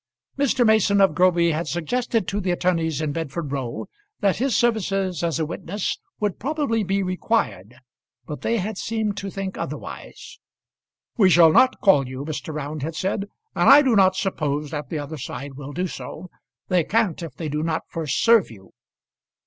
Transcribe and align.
Mr. 0.35 0.65
Mason 0.65 0.99
of 0.99 1.13
Groby 1.13 1.51
had 1.51 1.67
suggested 1.67 2.27
to 2.27 2.41
the 2.41 2.49
attorneys 2.49 3.01
in 3.01 3.11
Bedford 3.11 3.51
Row 3.51 3.85
that 4.19 4.37
his 4.37 4.57
services 4.57 5.21
as 5.21 5.37
a 5.37 5.45
witness 5.45 5.99
would 6.19 6.39
probably 6.39 6.83
be 6.83 7.03
required, 7.03 7.75
but 8.25 8.41
they 8.41 8.57
had 8.57 8.79
seemed 8.79 9.15
to 9.17 9.29
think 9.29 9.59
otherwise. 9.59 10.39
"We 11.17 11.29
shall 11.29 11.51
not 11.51 11.81
call 11.81 12.07
you," 12.07 12.25
Mr. 12.25 12.51
Round 12.51 12.81
had 12.81 12.95
said, 12.95 13.27
"and 13.53 13.69
I 13.69 13.83
do 13.83 13.95
not 13.95 14.15
suppose 14.15 14.71
that 14.71 14.89
the 14.89 14.97
other 14.97 15.19
side 15.19 15.53
will 15.53 15.71
do 15.71 15.85
so. 15.85 16.31
They 16.67 16.83
can't 16.83 17.21
if 17.21 17.35
they 17.35 17.47
do 17.47 17.61
not 17.61 17.83
first 17.91 18.23
serve 18.23 18.49
you." 18.49 18.71